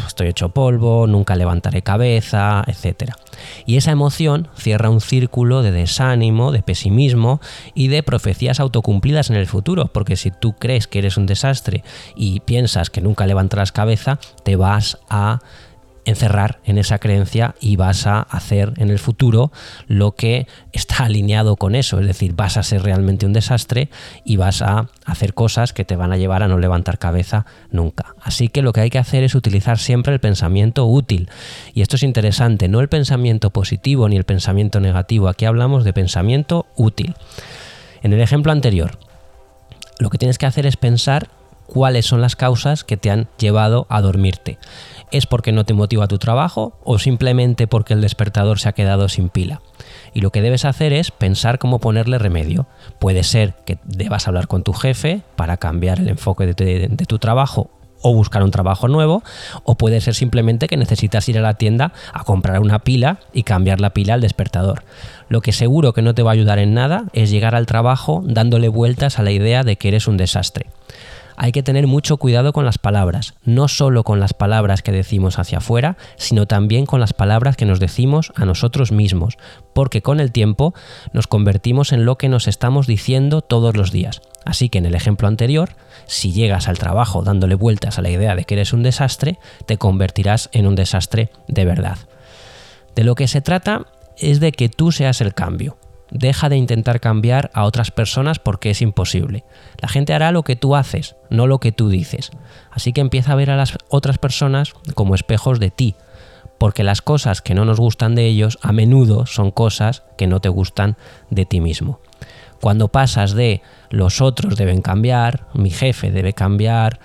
Estoy 0.06 0.28
hecho 0.28 0.48
polvo, 0.50 1.06
nunca 1.06 1.36
levantaré 1.36 1.82
cabeza, 1.82 2.64
etc. 2.66 3.12
Y 3.66 3.76
esa 3.76 3.92
emoción 3.92 4.48
cierra 4.56 4.90
un 4.90 5.00
círculo 5.00 5.62
de 5.62 5.70
desánimo, 5.70 6.52
de 6.52 6.62
pesimismo 6.62 7.40
y 7.74 7.88
de 7.88 8.02
profecías 8.02 8.60
autocumplidas 8.60 9.30
en 9.30 9.36
el 9.36 9.46
futuro, 9.46 9.86
porque 9.86 10.16
si 10.16 10.30
tú 10.30 10.54
crees 10.54 10.86
que 10.86 10.98
eres 10.98 11.16
un 11.16 11.26
desastre 11.26 11.84
y 12.16 12.40
piensas 12.40 12.90
que 12.90 13.00
nunca 13.00 13.26
levantarás 13.26 13.72
cabeza, 13.72 14.18
te 14.42 14.56
vas 14.56 14.98
a 15.08 15.40
encerrar 16.08 16.60
en 16.64 16.78
esa 16.78 16.98
creencia 16.98 17.54
y 17.60 17.76
vas 17.76 18.06
a 18.06 18.20
hacer 18.20 18.72
en 18.76 18.90
el 18.90 18.98
futuro 18.98 19.52
lo 19.86 20.12
que 20.12 20.46
está 20.72 20.98
alineado 21.04 21.56
con 21.56 21.74
eso, 21.74 22.00
es 22.00 22.06
decir, 22.06 22.34
vas 22.34 22.56
a 22.56 22.62
ser 22.62 22.82
realmente 22.82 23.26
un 23.26 23.32
desastre 23.32 23.90
y 24.24 24.36
vas 24.36 24.62
a 24.62 24.88
hacer 25.04 25.34
cosas 25.34 25.72
que 25.72 25.84
te 25.84 25.96
van 25.96 26.12
a 26.12 26.16
llevar 26.16 26.42
a 26.42 26.48
no 26.48 26.58
levantar 26.58 26.98
cabeza 26.98 27.46
nunca. 27.70 28.14
Así 28.22 28.48
que 28.48 28.62
lo 28.62 28.72
que 28.72 28.80
hay 28.80 28.90
que 28.90 28.98
hacer 28.98 29.24
es 29.24 29.34
utilizar 29.34 29.78
siempre 29.78 30.12
el 30.12 30.20
pensamiento 30.20 30.86
útil. 30.86 31.28
Y 31.74 31.82
esto 31.82 31.96
es 31.96 32.02
interesante, 32.02 32.68
no 32.68 32.80
el 32.80 32.88
pensamiento 32.88 33.50
positivo 33.50 34.08
ni 34.08 34.16
el 34.16 34.24
pensamiento 34.24 34.80
negativo, 34.80 35.28
aquí 35.28 35.44
hablamos 35.44 35.84
de 35.84 35.92
pensamiento 35.92 36.66
útil. 36.76 37.14
En 38.02 38.12
el 38.12 38.20
ejemplo 38.20 38.52
anterior, 38.52 38.98
lo 39.98 40.10
que 40.10 40.18
tienes 40.18 40.38
que 40.38 40.46
hacer 40.46 40.66
es 40.66 40.76
pensar 40.76 41.28
cuáles 41.66 42.06
son 42.06 42.20
las 42.20 42.34
causas 42.34 42.82
que 42.82 42.96
te 42.96 43.10
han 43.10 43.28
llevado 43.38 43.86
a 43.90 44.00
dormirte. 44.00 44.58
¿Es 45.10 45.26
porque 45.26 45.52
no 45.52 45.64
te 45.64 45.74
motiva 45.74 46.06
tu 46.06 46.18
trabajo 46.18 46.78
o 46.84 46.98
simplemente 46.98 47.66
porque 47.66 47.94
el 47.94 48.00
despertador 48.00 48.58
se 48.58 48.68
ha 48.68 48.72
quedado 48.72 49.08
sin 49.08 49.30
pila? 49.30 49.62
Y 50.12 50.20
lo 50.20 50.30
que 50.30 50.42
debes 50.42 50.64
hacer 50.64 50.92
es 50.92 51.10
pensar 51.10 51.58
cómo 51.58 51.78
ponerle 51.78 52.18
remedio. 52.18 52.66
Puede 52.98 53.22
ser 53.22 53.54
que 53.64 53.78
debas 53.84 54.28
hablar 54.28 54.48
con 54.48 54.62
tu 54.62 54.72
jefe 54.72 55.22
para 55.36 55.56
cambiar 55.56 56.00
el 56.00 56.08
enfoque 56.08 56.46
de, 56.46 56.88
tu 57.06 57.18
trabajo 57.18 57.70
o 58.00 58.14
buscar 58.14 58.44
un 58.44 58.52
trabajo 58.52 58.86
nuevo, 58.86 59.24
o 59.64 59.76
puede 59.76 60.00
ser 60.00 60.14
simplemente 60.14 60.68
que 60.68 60.76
necesitas 60.76 61.28
ir 61.28 61.36
a 61.36 61.42
la 61.42 61.54
tienda 61.54 61.92
a 62.12 62.22
comprar 62.22 62.60
una 62.60 62.78
pila 62.78 63.18
y 63.32 63.42
cambiar 63.42 63.80
la 63.80 63.90
pila 63.90 64.14
al 64.14 64.20
despertador. 64.20 64.84
Lo 65.28 65.40
que 65.40 65.50
seguro 65.50 65.92
que 65.92 66.02
no 66.02 66.14
te 66.14 66.22
va 66.22 66.30
a 66.30 66.34
ayudar 66.34 66.60
en 66.60 66.74
nada 66.74 67.06
es 67.12 67.30
llegar 67.30 67.56
al 67.56 67.66
trabajo 67.66 68.22
dándole 68.24 68.68
vueltas 68.68 69.18
a 69.18 69.24
la 69.24 69.32
idea 69.32 69.64
de 69.64 69.76
que 69.76 69.88
eres 69.88 70.06
un 70.06 70.16
desastre 70.16 70.66
hay 71.40 71.52
que 71.52 71.62
tener 71.62 71.86
mucho 71.86 72.16
cuidado 72.16 72.52
con 72.52 72.64
las 72.64 72.78
palabras, 72.78 73.34
no 73.44 73.68
solo 73.68 74.02
con 74.02 74.18
las 74.18 74.34
palabras 74.34 74.82
que 74.82 74.90
decimos 74.90 75.38
hacia 75.38 75.58
afuera, 75.58 75.96
sino 76.16 76.46
también 76.46 76.84
con 76.84 76.98
las 76.98 77.12
palabras 77.12 77.56
que 77.56 77.64
nos 77.64 77.78
decimos 77.78 78.32
a 78.34 78.44
nosotros 78.44 78.90
mismos, 78.90 79.38
porque 79.72 80.02
con 80.02 80.18
el 80.18 80.32
tiempo 80.32 80.74
nos 81.12 81.28
convertimos 81.28 81.92
en 81.92 82.04
lo 82.04 82.18
que 82.18 82.28
nos 82.28 82.48
estamos 82.48 82.88
diciendo 82.88 83.40
todos 83.40 83.76
los 83.76 83.92
días. 83.92 84.20
Así 84.44 84.68
que 84.68 84.78
en 84.78 84.86
el 84.86 84.96
ejemplo 84.96 85.28
anterior, 85.28 85.76
si 86.06 86.32
llegas 86.32 86.66
al 86.66 86.78
trabajo 86.78 87.22
dándole 87.22 87.54
vueltas 87.54 87.98
a 87.98 88.02
la 88.02 88.10
idea 88.10 88.34
de 88.34 88.42
que 88.44 88.54
eres 88.54 88.72
un 88.72 88.82
desastre, 88.82 89.38
te 89.64 89.78
convertirás 89.78 90.50
en 90.52 90.66
un 90.66 90.74
desastre 90.74 91.30
de 91.46 91.64
verdad. 91.64 91.98
De 92.96 93.04
lo 93.04 93.14
que 93.14 93.28
se 93.28 93.42
trata 93.42 93.86
es 94.16 94.40
de 94.40 94.50
que 94.50 94.68
tú 94.68 94.90
seas 94.90 95.20
el 95.20 95.34
cambio, 95.34 95.78
Deja 96.10 96.48
de 96.48 96.56
intentar 96.56 97.00
cambiar 97.00 97.50
a 97.54 97.64
otras 97.64 97.90
personas 97.90 98.38
porque 98.38 98.70
es 98.70 98.80
imposible. 98.80 99.44
La 99.80 99.88
gente 99.88 100.14
hará 100.14 100.32
lo 100.32 100.42
que 100.42 100.56
tú 100.56 100.74
haces, 100.74 101.16
no 101.30 101.46
lo 101.46 101.58
que 101.58 101.72
tú 101.72 101.90
dices. 101.90 102.30
Así 102.70 102.92
que 102.92 103.00
empieza 103.00 103.32
a 103.32 103.36
ver 103.36 103.50
a 103.50 103.56
las 103.56 103.76
otras 103.88 104.18
personas 104.18 104.72
como 104.94 105.14
espejos 105.14 105.60
de 105.60 105.70
ti, 105.70 105.94
porque 106.58 106.84
las 106.84 107.02
cosas 107.02 107.42
que 107.42 107.54
no 107.54 107.64
nos 107.64 107.78
gustan 107.78 108.14
de 108.14 108.26
ellos 108.26 108.58
a 108.62 108.72
menudo 108.72 109.26
son 109.26 109.50
cosas 109.50 110.02
que 110.16 110.26
no 110.26 110.40
te 110.40 110.48
gustan 110.48 110.96
de 111.30 111.44
ti 111.44 111.60
mismo. 111.60 112.00
Cuando 112.60 112.88
pasas 112.88 113.34
de 113.34 113.62
los 113.90 114.20
otros 114.20 114.56
deben 114.56 114.82
cambiar, 114.82 115.46
mi 115.54 115.70
jefe 115.70 116.10
debe 116.10 116.32
cambiar, 116.32 116.98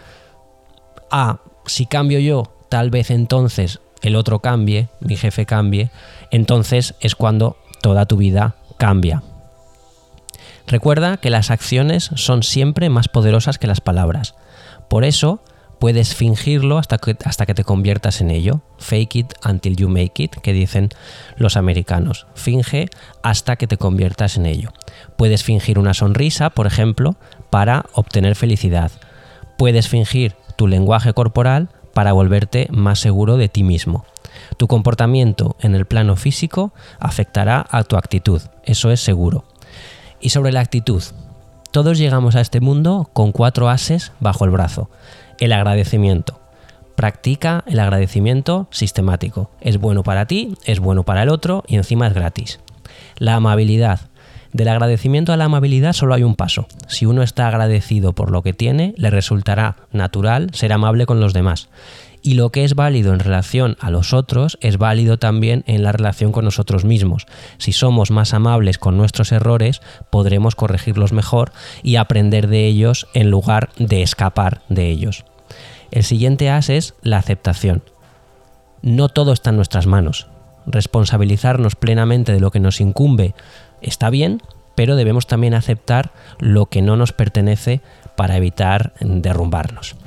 a 1.11 1.41
si 1.65 1.85
cambio 1.85 2.19
yo, 2.19 2.55
tal 2.69 2.89
vez 2.89 3.11
entonces 3.11 3.79
el 4.01 4.15
otro 4.15 4.39
cambie, 4.39 4.89
mi 4.99 5.15
jefe 5.15 5.45
cambie, 5.45 5.91
entonces 6.31 6.95
es 6.99 7.15
cuando 7.15 7.57
toda 7.81 8.05
tu 8.05 8.17
vida 8.17 8.55
cambia. 8.83 9.23
Recuerda 10.67 11.15
que 11.15 11.29
las 11.29 11.51
acciones 11.51 12.09
son 12.15 12.43
siempre 12.43 12.89
más 12.89 13.07
poderosas 13.07 13.57
que 13.57 13.65
las 13.65 13.79
palabras. 13.79 14.35
Por 14.89 15.05
eso 15.05 15.41
puedes 15.79 16.15
fingirlo 16.15 16.77
hasta 16.77 16.97
que, 16.97 17.15
hasta 17.23 17.45
que 17.45 17.53
te 17.53 17.63
conviertas 17.63 18.19
en 18.19 18.29
ello. 18.29 18.59
Fake 18.79 19.15
it 19.15 19.33
until 19.45 19.77
you 19.77 19.87
make 19.87 20.21
it, 20.21 20.35
que 20.35 20.51
dicen 20.51 20.89
los 21.37 21.55
americanos. 21.55 22.27
Finge 22.35 22.89
hasta 23.21 23.55
que 23.55 23.67
te 23.67 23.77
conviertas 23.77 24.35
en 24.35 24.47
ello. 24.47 24.73
Puedes 25.15 25.45
fingir 25.45 25.79
una 25.79 25.93
sonrisa, 25.93 26.49
por 26.49 26.67
ejemplo, 26.67 27.15
para 27.49 27.85
obtener 27.93 28.35
felicidad. 28.35 28.91
Puedes 29.57 29.87
fingir 29.87 30.35
tu 30.57 30.67
lenguaje 30.67 31.13
corporal 31.13 31.69
para 31.93 32.11
volverte 32.11 32.67
más 32.69 32.99
seguro 32.99 33.37
de 33.37 33.47
ti 33.47 33.63
mismo. 33.63 34.03
Tu 34.57 34.67
comportamiento 34.67 35.55
en 35.59 35.75
el 35.75 35.85
plano 35.85 36.15
físico 36.15 36.73
afectará 36.99 37.65
a 37.69 37.83
tu 37.83 37.97
actitud, 37.97 38.41
eso 38.63 38.91
es 38.91 38.99
seguro. 38.99 39.45
Y 40.19 40.29
sobre 40.29 40.51
la 40.51 40.61
actitud, 40.61 41.03
todos 41.71 41.97
llegamos 41.97 42.35
a 42.35 42.41
este 42.41 42.59
mundo 42.59 43.09
con 43.13 43.31
cuatro 43.31 43.67
ases 43.67 44.11
bajo 44.19 44.45
el 44.45 44.51
brazo. 44.51 44.91
El 45.39 45.51
agradecimiento. 45.53 46.39
Practica 46.95 47.63
el 47.65 47.79
agradecimiento 47.79 48.67
sistemático. 48.69 49.49
Es 49.59 49.79
bueno 49.79 50.03
para 50.03 50.27
ti, 50.27 50.55
es 50.65 50.79
bueno 50.79 51.03
para 51.03 51.23
el 51.23 51.29
otro 51.29 51.63
y 51.67 51.75
encima 51.75 52.05
es 52.05 52.13
gratis. 52.13 52.59
La 53.17 53.35
amabilidad. 53.35 54.01
Del 54.51 54.67
agradecimiento 54.67 55.33
a 55.33 55.37
la 55.37 55.45
amabilidad 55.45 55.93
solo 55.93 56.13
hay 56.13 56.21
un 56.21 56.35
paso. 56.35 56.67
Si 56.87 57.07
uno 57.07 57.23
está 57.23 57.47
agradecido 57.47 58.13
por 58.13 58.29
lo 58.29 58.43
que 58.43 58.53
tiene, 58.53 58.93
le 58.97 59.09
resultará 59.09 59.77
natural 59.91 60.51
ser 60.53 60.73
amable 60.73 61.07
con 61.07 61.19
los 61.19 61.33
demás. 61.33 61.69
Y 62.25 62.35
lo 62.35 62.51
que 62.51 62.63
es 62.63 62.73
válido 62.73 63.13
en 63.13 63.19
relación 63.19 63.75
a 63.81 63.91
los 63.91 64.13
otros 64.13 64.57
es 64.61 64.77
válido 64.77 65.19
también 65.19 65.65
en 65.67 65.83
la 65.83 65.91
relación 65.91 66.31
con 66.31 66.45
nosotros 66.45 66.85
mismos. 66.85 67.27
Si 67.57 67.73
somos 67.73 68.11
más 68.11 68.33
amables 68.33 68.77
con 68.77 68.95
nuestros 68.95 69.33
errores, 69.33 69.81
podremos 70.09 70.55
corregirlos 70.55 71.11
mejor 71.11 71.51
y 71.83 71.97
aprender 71.97 72.47
de 72.47 72.65
ellos 72.65 73.07
en 73.13 73.29
lugar 73.29 73.71
de 73.77 74.01
escapar 74.03 74.61
de 74.69 74.87
ellos. 74.89 75.25
El 75.91 76.05
siguiente 76.05 76.49
as 76.49 76.69
es 76.69 76.95
la 77.01 77.17
aceptación. 77.17 77.83
No 78.81 79.09
todo 79.09 79.33
está 79.33 79.49
en 79.49 79.57
nuestras 79.57 79.85
manos. 79.85 80.27
Responsabilizarnos 80.65 81.75
plenamente 81.75 82.31
de 82.31 82.39
lo 82.39 82.51
que 82.51 82.61
nos 82.61 82.79
incumbe 82.79 83.35
está 83.81 84.09
bien, 84.09 84.41
pero 84.75 84.95
debemos 84.95 85.27
también 85.27 85.53
aceptar 85.53 86.13
lo 86.39 86.67
que 86.67 86.81
no 86.81 86.95
nos 86.95 87.11
pertenece 87.11 87.81
para 88.15 88.37
evitar 88.37 88.93
derrumbarnos. 89.01 89.97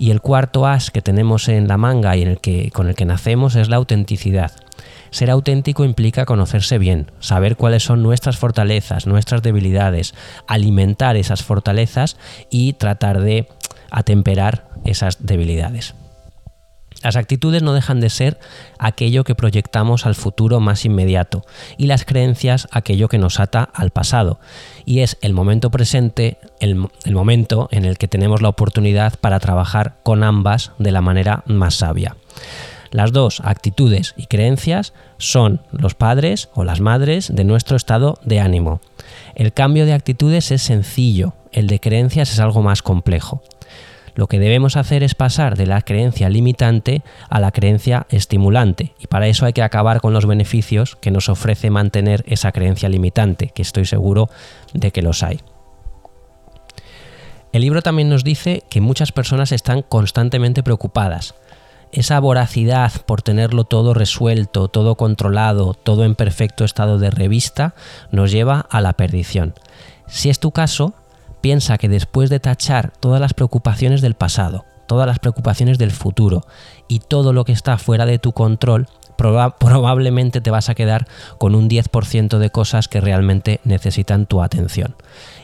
Y 0.00 0.10
el 0.12 0.22
cuarto 0.22 0.66
as 0.66 0.90
que 0.90 1.02
tenemos 1.02 1.46
en 1.50 1.68
la 1.68 1.76
manga 1.76 2.16
y 2.16 2.22
en 2.22 2.28
el 2.28 2.40
que, 2.40 2.70
con 2.70 2.88
el 2.88 2.94
que 2.94 3.04
nacemos 3.04 3.54
es 3.54 3.68
la 3.68 3.76
autenticidad. 3.76 4.52
Ser 5.10 5.28
auténtico 5.28 5.84
implica 5.84 6.24
conocerse 6.24 6.78
bien, 6.78 7.10
saber 7.20 7.54
cuáles 7.54 7.82
son 7.82 8.02
nuestras 8.02 8.38
fortalezas, 8.38 9.06
nuestras 9.06 9.42
debilidades, 9.42 10.14
alimentar 10.46 11.16
esas 11.16 11.42
fortalezas 11.42 12.16
y 12.48 12.72
tratar 12.72 13.20
de 13.20 13.46
atemperar 13.90 14.70
esas 14.86 15.18
debilidades. 15.26 15.94
Las 17.02 17.16
actitudes 17.16 17.62
no 17.62 17.72
dejan 17.72 18.00
de 18.00 18.10
ser 18.10 18.38
aquello 18.78 19.24
que 19.24 19.34
proyectamos 19.34 20.04
al 20.04 20.14
futuro 20.14 20.60
más 20.60 20.84
inmediato 20.84 21.44
y 21.78 21.86
las 21.86 22.04
creencias 22.04 22.68
aquello 22.72 23.08
que 23.08 23.18
nos 23.18 23.40
ata 23.40 23.62
al 23.62 23.90
pasado. 23.90 24.38
Y 24.84 25.00
es 25.00 25.16
el 25.22 25.32
momento 25.32 25.70
presente, 25.70 26.38
el, 26.60 26.76
momento 27.06 27.68
en 27.72 27.86
el 27.86 27.96
que 27.96 28.08
tenemos 28.08 28.42
la 28.42 28.50
oportunidad 28.50 29.18
para 29.18 29.40
trabajar 29.40 29.96
con 30.02 30.22
ambas 30.22 30.72
de 30.78 30.92
la 30.92 31.00
manera 31.00 31.42
más 31.46 31.76
sabia. 31.76 32.16
Las 32.90 33.12
dos 33.12 33.40
actitudes 33.44 34.14
y 34.16 34.26
creencias 34.26 34.92
son 35.16 35.62
los 35.70 35.94
padres 35.94 36.50
o 36.54 36.64
las 36.64 36.80
madres 36.80 37.34
de 37.34 37.44
nuestro 37.44 37.76
estado 37.76 38.18
de 38.24 38.40
ánimo. 38.40 38.80
El 39.36 39.52
cambio 39.52 39.86
de 39.86 39.92
actitudes 39.92 40.50
es 40.50 40.62
sencillo, 40.62 41.34
el 41.52 41.66
de 41.66 41.80
creencias 41.80 42.32
es 42.32 42.40
algo 42.40 42.62
más 42.62 42.82
complejo. 42.82 43.42
Lo 44.14 44.26
que 44.26 44.38
debemos 44.38 44.76
hacer 44.76 45.02
es 45.02 45.14
pasar 45.14 45.56
de 45.56 45.66
la 45.66 45.82
creencia 45.82 46.28
limitante 46.28 47.02
a 47.28 47.40
la 47.40 47.50
creencia 47.52 48.06
estimulante 48.10 48.94
y 48.98 49.06
para 49.06 49.28
eso 49.28 49.46
hay 49.46 49.52
que 49.52 49.62
acabar 49.62 50.00
con 50.00 50.12
los 50.12 50.26
beneficios 50.26 50.96
que 50.96 51.10
nos 51.10 51.28
ofrece 51.28 51.70
mantener 51.70 52.24
esa 52.26 52.52
creencia 52.52 52.88
limitante, 52.88 53.48
que 53.48 53.62
estoy 53.62 53.86
seguro 53.86 54.28
de 54.74 54.90
que 54.90 55.02
los 55.02 55.22
hay. 55.22 55.40
El 57.52 57.62
libro 57.62 57.82
también 57.82 58.08
nos 58.08 58.22
dice 58.22 58.62
que 58.70 58.80
muchas 58.80 59.10
personas 59.10 59.50
están 59.50 59.82
constantemente 59.82 60.62
preocupadas. 60.62 61.34
Esa 61.90 62.20
voracidad 62.20 62.92
por 63.06 63.22
tenerlo 63.22 63.64
todo 63.64 63.94
resuelto, 63.94 64.68
todo 64.68 64.94
controlado, 64.94 65.74
todo 65.74 66.04
en 66.04 66.14
perfecto 66.14 66.64
estado 66.64 66.98
de 66.98 67.10
revista, 67.10 67.74
nos 68.12 68.30
lleva 68.30 68.60
a 68.60 68.80
la 68.80 68.92
perdición. 68.92 69.54
Si 70.06 70.30
es 70.30 70.38
tu 70.38 70.52
caso, 70.52 70.94
piensa 71.40 71.78
que 71.78 71.88
después 71.88 72.30
de 72.30 72.40
tachar 72.40 72.92
todas 73.00 73.20
las 73.20 73.34
preocupaciones 73.34 74.00
del 74.00 74.14
pasado, 74.14 74.64
todas 74.86 75.06
las 75.06 75.18
preocupaciones 75.18 75.78
del 75.78 75.90
futuro 75.90 76.44
y 76.88 77.00
todo 77.00 77.32
lo 77.32 77.44
que 77.44 77.52
está 77.52 77.78
fuera 77.78 78.06
de 78.06 78.18
tu 78.18 78.32
control, 78.32 78.88
probablemente 79.58 80.40
te 80.40 80.50
vas 80.50 80.68
a 80.68 80.74
quedar 80.74 81.06
con 81.38 81.54
un 81.54 81.68
10% 81.68 82.38
de 82.38 82.50
cosas 82.50 82.88
que 82.88 83.00
realmente 83.00 83.60
necesitan 83.64 84.26
tu 84.26 84.42
atención. 84.42 84.96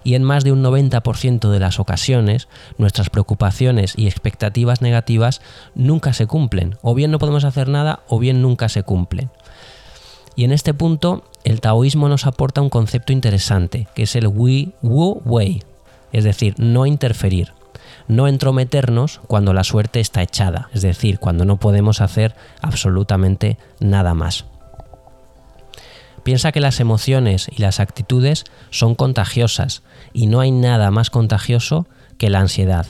Y 0.03 0.15
en 0.15 0.25
más 0.25 0.45
de 0.45 0.53
un 0.53 0.63
90% 0.63 1.51
de 1.51 1.61
las 1.61 1.79
ocasiones, 1.79 2.49
nuestras 2.79 3.11
preocupaciones 3.11 3.95
y 3.97 4.07
expectativas 4.07 4.83
negativas 4.83 5.43
nunca 5.75 6.13
se 6.13 6.27
cumplen. 6.27 6.77
O 6.83 6.95
bien 6.95 7.11
no 7.11 7.19
podemos 7.19 7.45
hacer 7.45 7.69
nada 7.69 8.01
o 8.09 8.19
bien 8.19 8.41
nunca 8.41 8.69
se 8.69 8.83
cumplen. 8.83 9.31
Y 10.37 10.45
en 10.45 10.53
este 10.53 10.75
punto, 10.75 11.25
el 11.45 11.61
taoísmo 11.61 12.09
nos 12.09 12.27
aporta 12.27 12.61
un 12.61 12.69
concepto 12.69 13.13
interesante, 13.13 13.89
que 13.95 14.03
es 14.03 14.17
el 14.17 14.29
Wu 14.29 14.73
Wei, 15.25 15.63
es 16.13 16.25
decir, 16.25 16.55
no 16.59 16.87
interferir, 16.87 17.53
no 18.09 18.29
entrometernos 18.29 19.21
cuando 19.27 19.53
la 19.53 19.65
suerte 19.65 20.01
está 20.01 20.23
echada, 20.23 20.69
es 20.73 20.83
decir, 20.83 21.19
cuando 21.19 21.45
no 21.45 21.59
podemos 21.59 22.01
hacer 22.01 22.35
absolutamente 22.63 23.59
nada 23.81 24.15
más. 24.15 24.45
Piensa 26.23 26.51
que 26.51 26.61
las 26.61 26.81
emociones 26.81 27.49
y 27.57 27.63
las 27.63 27.79
actitudes 27.79 28.45
son 28.71 28.95
contagiosas 28.95 29.83
y 30.13 30.27
no 30.27 30.41
hay 30.41 30.51
nada 30.51 30.91
más 30.91 31.11
contagioso 31.11 31.87
que 32.19 32.31
la 32.31 32.41
ansiedad. 32.41 32.87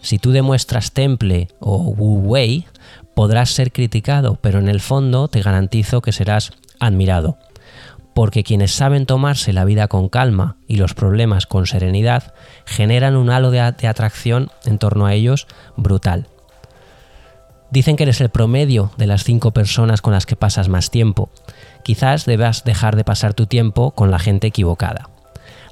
Si 0.00 0.18
tú 0.18 0.32
demuestras 0.32 0.92
temple 0.92 1.48
o 1.60 1.78
wu 1.78 2.18
wei, 2.20 2.66
podrás 3.14 3.50
ser 3.50 3.70
criticado, 3.70 4.38
pero 4.40 4.58
en 4.58 4.68
el 4.68 4.80
fondo 4.80 5.28
te 5.28 5.42
garantizo 5.42 6.00
que 6.00 6.10
serás 6.10 6.52
admirado 6.80 7.38
porque 8.14 8.44
quienes 8.44 8.72
saben 8.72 9.06
tomarse 9.06 9.52
la 9.52 9.64
vida 9.64 9.88
con 9.88 10.08
calma 10.08 10.56
y 10.66 10.76
los 10.76 10.94
problemas 10.94 11.46
con 11.46 11.66
serenidad 11.66 12.34
generan 12.66 13.16
un 13.16 13.30
halo 13.30 13.50
de, 13.50 13.60
atracción 13.60 14.50
en 14.64 14.78
torno 14.78 15.06
a 15.06 15.14
ellos 15.14 15.46
brutal. 15.76 16.26
Dicen 17.70 17.96
que 17.96 18.02
eres 18.02 18.20
el 18.20 18.30
promedio 18.30 18.90
de 18.96 19.06
las 19.06 19.22
cinco 19.22 19.52
personas 19.52 20.02
con 20.02 20.12
las 20.12 20.26
que 20.26 20.34
pasas 20.34 20.68
más 20.68 20.90
tiempo. 20.90 21.30
Quizás 21.84 22.26
debas 22.26 22.64
dejar 22.64 22.96
de 22.96 23.04
pasar 23.04 23.32
tu 23.32 23.46
tiempo 23.46 23.92
con 23.92 24.10
la 24.10 24.18
gente 24.18 24.48
equivocada. 24.48 25.08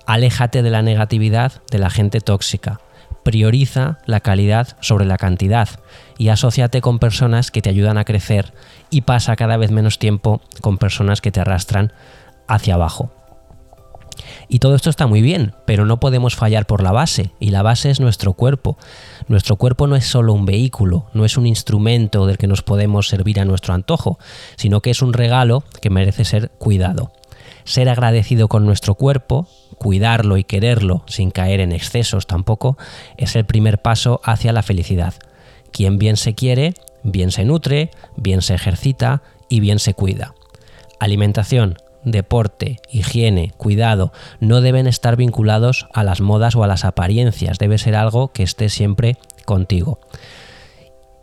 Aléjate 0.06 0.62
de 0.62 0.70
la 0.70 0.82
negatividad 0.82 1.52
de 1.70 1.78
la 1.78 1.90
gente 1.90 2.20
tóxica. 2.20 2.80
Prioriza 3.24 3.98
la 4.06 4.20
calidad 4.20 4.76
sobre 4.80 5.04
la 5.04 5.18
cantidad 5.18 5.68
y 6.16 6.28
asóciate 6.28 6.80
con 6.80 7.00
personas 7.00 7.50
que 7.50 7.60
te 7.60 7.68
ayudan 7.68 7.98
a 7.98 8.04
crecer 8.04 8.54
y 8.90 9.02
pasa 9.02 9.36
cada 9.36 9.56
vez 9.56 9.70
menos 9.70 9.98
tiempo 9.98 10.40
con 10.62 10.78
personas 10.78 11.20
que 11.20 11.32
te 11.32 11.40
arrastran 11.40 11.92
hacia 12.48 12.74
abajo. 12.74 13.10
Y 14.48 14.58
todo 14.58 14.74
esto 14.74 14.90
está 14.90 15.06
muy 15.06 15.22
bien, 15.22 15.54
pero 15.66 15.84
no 15.84 16.00
podemos 16.00 16.34
fallar 16.34 16.66
por 16.66 16.82
la 16.82 16.92
base, 16.92 17.30
y 17.38 17.50
la 17.50 17.62
base 17.62 17.90
es 17.90 18.00
nuestro 18.00 18.32
cuerpo. 18.32 18.78
Nuestro 19.28 19.56
cuerpo 19.56 19.86
no 19.86 19.96
es 19.96 20.06
solo 20.06 20.32
un 20.32 20.46
vehículo, 20.46 21.06
no 21.12 21.24
es 21.24 21.36
un 21.36 21.46
instrumento 21.46 22.26
del 22.26 22.38
que 22.38 22.46
nos 22.46 22.62
podemos 22.62 23.08
servir 23.08 23.40
a 23.40 23.44
nuestro 23.44 23.74
antojo, 23.74 24.18
sino 24.56 24.80
que 24.80 24.90
es 24.90 25.02
un 25.02 25.12
regalo 25.12 25.64
que 25.80 25.90
merece 25.90 26.24
ser 26.24 26.50
cuidado. 26.50 27.12
Ser 27.64 27.88
agradecido 27.88 28.48
con 28.48 28.64
nuestro 28.64 28.94
cuerpo, 28.94 29.46
cuidarlo 29.76 30.38
y 30.38 30.44
quererlo 30.44 31.04
sin 31.06 31.30
caer 31.30 31.60
en 31.60 31.72
excesos 31.72 32.26
tampoco, 32.26 32.78
es 33.18 33.36
el 33.36 33.44
primer 33.44 33.82
paso 33.82 34.20
hacia 34.24 34.52
la 34.52 34.62
felicidad. 34.62 35.14
Quien 35.70 35.98
bien 35.98 36.16
se 36.16 36.34
quiere, 36.34 36.74
bien 37.02 37.30
se 37.30 37.44
nutre, 37.44 37.90
bien 38.16 38.40
se 38.40 38.54
ejercita 38.54 39.22
y 39.50 39.60
bien 39.60 39.78
se 39.78 39.92
cuida. 39.92 40.34
Alimentación, 40.98 41.76
deporte, 42.04 42.80
higiene, 42.90 43.52
cuidado, 43.56 44.12
no 44.40 44.60
deben 44.60 44.86
estar 44.86 45.16
vinculados 45.16 45.86
a 45.92 46.04
las 46.04 46.20
modas 46.20 46.56
o 46.56 46.64
a 46.64 46.66
las 46.66 46.84
apariencias, 46.84 47.58
debe 47.58 47.78
ser 47.78 47.96
algo 47.96 48.28
que 48.28 48.42
esté 48.42 48.68
siempre 48.68 49.16
contigo. 49.44 50.00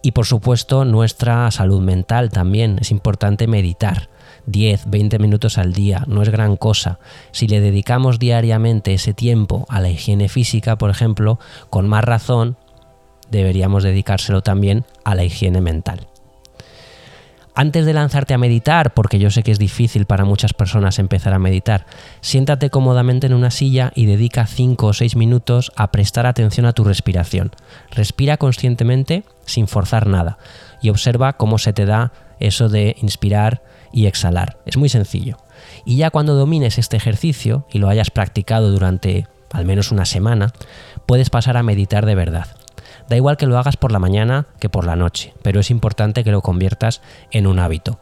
Y 0.01 0.11
por 0.11 0.25
supuesto 0.25 0.85
nuestra 0.85 1.49
salud 1.51 1.81
mental 1.81 2.29
también, 2.29 2.77
es 2.79 2.91
importante 2.91 3.47
meditar. 3.47 4.09
10, 4.45 4.89
20 4.91 5.17
minutos 5.17 5.57
al 5.57 5.73
día, 5.73 6.03
no 6.07 6.21
es 6.21 6.29
gran 6.29 6.55
cosa. 6.57 6.99
Si 7.31 7.47
le 7.47 7.59
dedicamos 7.59 8.19
diariamente 8.19 8.93
ese 8.93 9.13
tiempo 9.13 9.65
a 9.69 9.79
la 9.79 9.89
higiene 9.89 10.29
física, 10.29 10.77
por 10.77 10.91
ejemplo, 10.91 11.39
con 11.71 11.87
más 11.87 12.03
razón 12.03 12.57
deberíamos 13.31 13.83
dedicárselo 13.83 14.41
también 14.41 14.85
a 15.03 15.15
la 15.15 15.23
higiene 15.23 15.61
mental. 15.61 16.07
Antes 17.57 17.85
de 17.85 17.93
lanzarte 17.93 18.33
a 18.33 18.37
meditar, 18.37 18.93
porque 18.93 19.17
yo 19.17 19.31
sé 19.31 19.41
que 19.41 19.51
es 19.51 19.59
difícil 19.59 20.05
para 20.05 20.25
muchas 20.25 20.53
personas 20.53 20.99
empezar 20.99 21.33
a 21.33 21.39
meditar, 21.39 21.85
siéntate 22.19 22.69
cómodamente 22.69 23.27
en 23.27 23.33
una 23.33 23.49
silla 23.49 23.93
y 23.95 24.07
dedica 24.07 24.45
5 24.45 24.87
o 24.87 24.91
6 24.91 25.15
minutos 25.15 25.71
a 25.77 25.89
prestar 25.89 26.25
atención 26.25 26.65
a 26.65 26.73
tu 26.73 26.83
respiración. 26.83 27.51
Respira 27.91 28.35
conscientemente 28.35 29.23
sin 29.45 29.69
forzar 29.69 30.05
nada 30.05 30.37
y 30.81 30.89
observa 30.89 31.37
cómo 31.37 31.57
se 31.57 31.71
te 31.71 31.85
da 31.85 32.11
eso 32.41 32.67
de 32.67 32.97
inspirar 33.01 33.63
y 33.93 34.07
exhalar. 34.07 34.57
Es 34.65 34.75
muy 34.75 34.89
sencillo. 34.89 35.37
Y 35.85 35.95
ya 35.95 36.09
cuando 36.09 36.35
domines 36.35 36.77
este 36.77 36.97
ejercicio 36.97 37.65
y 37.71 37.79
lo 37.79 37.87
hayas 37.87 38.11
practicado 38.11 38.69
durante 38.69 39.27
al 39.53 39.63
menos 39.63 39.93
una 39.93 40.03
semana, 40.03 40.51
puedes 41.05 41.29
pasar 41.29 41.55
a 41.55 41.63
meditar 41.63 42.05
de 42.05 42.15
verdad. 42.15 42.47
Da 43.09 43.15
igual 43.15 43.37
que 43.37 43.45
lo 43.45 43.57
hagas 43.57 43.77
por 43.77 43.91
la 43.91 43.99
mañana 43.99 44.47
que 44.59 44.69
por 44.69 44.85
la 44.85 44.95
noche, 44.95 45.33
pero 45.41 45.59
es 45.59 45.71
importante 45.71 46.23
que 46.23 46.31
lo 46.31 46.41
conviertas 46.41 47.01
en 47.31 47.47
un 47.47 47.59
hábito. 47.59 47.99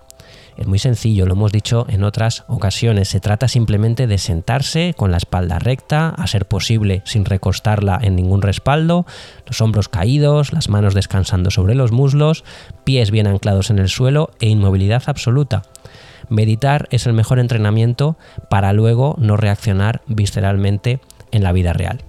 Es 0.57 0.67
muy 0.67 0.77
sencillo, 0.77 1.25
lo 1.25 1.33
hemos 1.33 1.51
dicho 1.51 1.85
en 1.89 2.03
otras 2.03 2.43
ocasiones. 2.47 3.09
Se 3.09 3.19
trata 3.19 3.47
simplemente 3.47 4.05
de 4.05 4.17
sentarse 4.17 4.93
con 4.95 5.11
la 5.11 5.17
espalda 5.17 5.57
recta, 5.57 6.09
a 6.09 6.27
ser 6.27 6.47
posible 6.47 7.01
sin 7.05 7.25
recostarla 7.25 7.97
en 8.01 8.15
ningún 8.15 8.41
respaldo, 8.41 9.05
los 9.47 9.61
hombros 9.61 9.89
caídos, 9.89 10.53
las 10.53 10.69
manos 10.69 10.93
descansando 10.93 11.49
sobre 11.49 11.75
los 11.75 11.91
muslos, 11.91 12.43
pies 12.83 13.09
bien 13.09 13.27
anclados 13.27 13.71
en 13.71 13.79
el 13.79 13.89
suelo 13.89 14.31
e 14.39 14.47
inmovilidad 14.47 15.03
absoluta. 15.07 15.63
Meditar 16.29 16.87
es 16.91 17.07
el 17.07 17.13
mejor 17.13 17.39
entrenamiento 17.39 18.17
para 18.49 18.73
luego 18.73 19.15
no 19.17 19.37
reaccionar 19.37 20.01
visceralmente 20.07 20.99
en 21.31 21.43
la 21.43 21.51
vida 21.51 21.73
real. 21.73 22.03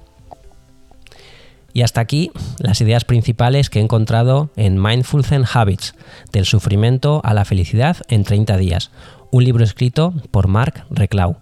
Y 1.74 1.82
hasta 1.82 2.00
aquí 2.00 2.30
las 2.58 2.80
ideas 2.80 3.04
principales 3.04 3.68
que 3.68 3.80
he 3.80 3.82
encontrado 3.82 4.50
en 4.56 4.80
Mindful 4.80 5.24
Zen 5.24 5.44
Habits, 5.52 5.94
del 6.32 6.46
sufrimiento 6.46 7.20
a 7.24 7.34
la 7.34 7.44
felicidad 7.44 7.96
en 8.08 8.22
30 8.22 8.56
días, 8.56 8.92
un 9.32 9.44
libro 9.44 9.64
escrito 9.64 10.14
por 10.30 10.46
Mark 10.46 10.87
Reclau. 10.88 11.37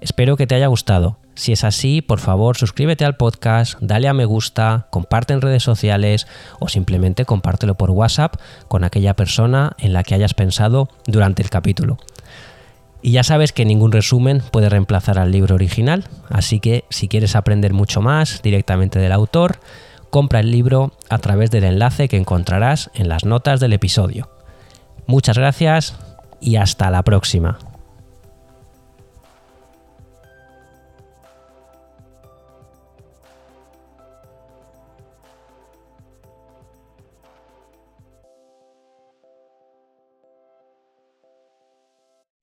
Espero 0.00 0.36
que 0.36 0.48
te 0.48 0.56
haya 0.56 0.66
gustado. 0.66 1.18
Si 1.36 1.52
es 1.52 1.62
así, 1.62 2.02
por 2.02 2.18
favor 2.18 2.56
suscríbete 2.56 3.04
al 3.04 3.16
podcast, 3.16 3.78
dale 3.80 4.08
a 4.08 4.12
me 4.12 4.24
gusta, 4.24 4.88
comparte 4.90 5.32
en 5.32 5.40
redes 5.40 5.62
sociales 5.62 6.26
o 6.58 6.68
simplemente 6.68 7.24
compártelo 7.24 7.76
por 7.76 7.90
WhatsApp 7.90 8.34
con 8.66 8.82
aquella 8.82 9.14
persona 9.14 9.76
en 9.78 9.92
la 9.92 10.02
que 10.02 10.16
hayas 10.16 10.34
pensado 10.34 10.88
durante 11.06 11.42
el 11.42 11.50
capítulo. 11.50 11.98
Y 13.04 13.10
ya 13.10 13.22
sabes 13.22 13.52
que 13.52 13.66
ningún 13.66 13.92
resumen 13.92 14.42
puede 14.50 14.70
reemplazar 14.70 15.18
al 15.18 15.30
libro 15.30 15.56
original, 15.56 16.04
así 16.30 16.58
que 16.58 16.84
si 16.88 17.06
quieres 17.06 17.36
aprender 17.36 17.74
mucho 17.74 18.00
más 18.00 18.40
directamente 18.40 18.98
del 18.98 19.12
autor, 19.12 19.58
compra 20.08 20.40
el 20.40 20.50
libro 20.50 20.94
a 21.10 21.18
través 21.18 21.50
del 21.50 21.64
enlace 21.64 22.08
que 22.08 22.16
encontrarás 22.16 22.90
en 22.94 23.10
las 23.10 23.26
notas 23.26 23.60
del 23.60 23.74
episodio. 23.74 24.30
Muchas 25.06 25.36
gracias 25.36 25.96
y 26.40 26.56
hasta 26.56 26.90
la 26.90 27.02
próxima. 27.02 27.58